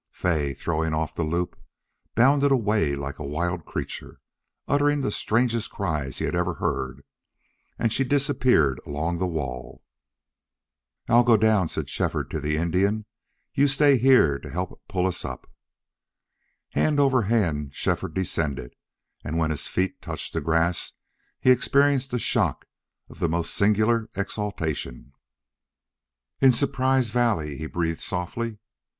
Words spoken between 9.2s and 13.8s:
wall. "I'll go down," said Shefford to the Indian. "You